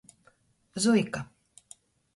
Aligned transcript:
Zuika. 0.85 1.29